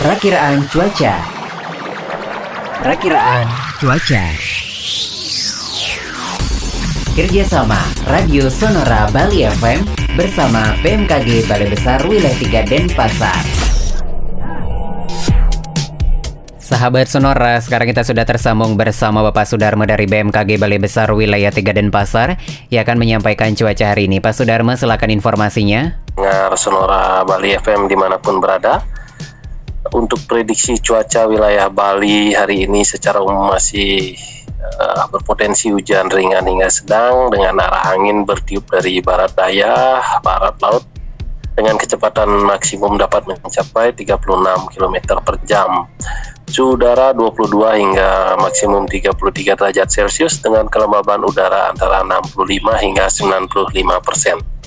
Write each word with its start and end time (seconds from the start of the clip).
Perakiraan 0.00 0.64
cuaca. 0.72 1.12
Perakiraan 2.80 3.44
cuaca. 3.76 4.24
Kerjasama 7.12 7.76
Radio 8.08 8.48
Sonora 8.48 9.12
Bali 9.12 9.44
FM 9.44 9.84
bersama 10.16 10.72
BMKG 10.80 11.52
Balai 11.52 11.68
Besar 11.68 12.00
Wilayah 12.08 12.64
3 12.64 12.64
Denpasar. 12.64 13.44
Sahabat 16.56 17.12
Sonora, 17.12 17.60
sekarang 17.60 17.92
kita 17.92 18.08
sudah 18.08 18.24
tersambung 18.24 18.72
bersama 18.72 19.20
Bapak 19.20 19.52
Sudarmo 19.52 19.84
dari 19.84 20.08
BMKG 20.08 20.56
Balai 20.56 20.80
Besar 20.80 21.12
Wilayah 21.12 21.52
3 21.52 21.76
Denpasar 21.76 22.40
yang 22.72 22.88
akan 22.88 22.96
menyampaikan 22.96 23.52
cuaca 23.52 23.92
hari 23.92 24.08
ini. 24.08 24.24
Pak 24.24 24.32
Sudarmo, 24.32 24.72
silakan 24.72 25.12
informasinya. 25.12 26.08
Dengar 26.20 26.52
Sonora 26.52 27.24
Bali 27.24 27.56
FM 27.56 27.88
di 27.88 27.96
mana 27.96 28.20
pun 28.20 28.44
berada. 28.44 28.84
Untuk 29.96 30.20
prediksi 30.28 30.76
cuaca 30.76 31.24
wilayah 31.24 31.72
Bali 31.72 32.36
hari 32.36 32.68
ini 32.68 32.84
secara 32.84 33.24
umum 33.24 33.48
masih 33.48 34.20
uh, 34.60 35.08
berpotensi 35.08 35.72
hujan 35.72 36.12
ringan 36.12 36.44
hingga 36.44 36.68
sedang 36.68 37.32
dengan 37.32 37.64
arah 37.64 37.96
angin 37.96 38.28
bertiup 38.28 38.68
dari 38.68 39.00
barat 39.00 39.32
daya, 39.32 40.04
barat 40.20 40.60
laut 40.60 40.84
dengan 41.56 41.80
kecepatan 41.80 42.28
maksimum 42.44 43.00
dapat 43.00 43.24
mencapai 43.24 43.96
36 43.96 44.20
km 44.76 44.96
per 45.24 45.40
jam. 45.48 45.88
Suhu 46.52 46.76
udara 46.76 47.16
22 47.16 47.80
hingga 47.80 48.36
maksimum 48.36 48.84
33 48.84 49.56
derajat 49.56 49.88
Celcius 49.88 50.44
dengan 50.44 50.68
kelembaban 50.68 51.24
udara 51.24 51.72
antara 51.72 52.04
65 52.04 52.44
hingga 52.76 53.08
95 53.08 54.04
persen. 54.04 54.59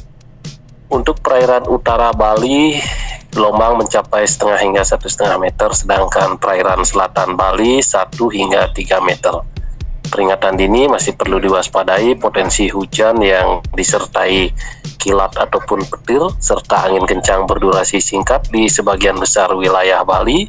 Untuk 0.94 1.26
perairan 1.26 1.66
utara 1.66 2.14
Bali, 2.14 2.78
gelombang 3.34 3.82
mencapai 3.82 4.30
setengah 4.30 4.62
hingga 4.62 4.86
satu 4.86 5.10
setengah 5.10 5.42
meter, 5.42 5.74
sedangkan 5.74 6.38
perairan 6.38 6.86
selatan 6.86 7.34
Bali 7.34 7.82
1 7.82 8.14
hingga 8.14 8.70
3 8.70 9.02
meter. 9.02 9.42
Peringatan 10.06 10.54
dini 10.54 10.86
masih 10.86 11.18
perlu 11.18 11.42
diwaspadai 11.42 12.14
potensi 12.22 12.70
hujan 12.70 13.18
yang 13.26 13.66
disertai 13.74 14.54
kilat 15.02 15.34
ataupun 15.34 15.82
petir 15.90 16.22
serta 16.38 16.86
angin 16.86 17.10
kencang 17.10 17.50
berdurasi 17.50 17.98
singkat 17.98 18.46
di 18.54 18.70
sebagian 18.70 19.18
besar 19.18 19.50
wilayah 19.58 20.06
Bali 20.06 20.46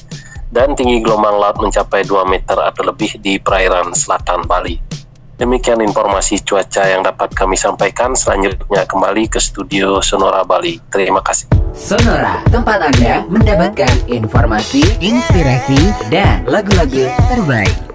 dan 0.52 0.76
tinggi 0.76 1.00
gelombang 1.00 1.40
laut 1.40 1.56
mencapai 1.56 2.04
2 2.04 2.20
meter 2.28 2.60
atau 2.60 2.84
lebih 2.84 3.16
di 3.16 3.40
perairan 3.40 3.96
selatan 3.96 4.44
Bali. 4.44 4.93
Demikian 5.34 5.82
informasi 5.82 6.42
cuaca 6.46 6.86
yang 6.86 7.02
dapat 7.02 7.34
kami 7.34 7.58
sampaikan. 7.58 8.14
Selanjutnya 8.14 8.86
kembali 8.86 9.26
ke 9.26 9.42
studio 9.42 9.98
Sonora 9.98 10.46
Bali. 10.46 10.78
Terima 10.90 11.18
kasih. 11.18 11.50
Sonora, 11.74 12.38
tempat 12.54 12.78
Anda 12.94 13.26
mendapatkan 13.26 14.06
informasi, 14.06 14.86
inspirasi, 15.02 15.78
dan 16.06 16.46
lagu-lagu 16.46 17.10
terbaik. 17.26 17.93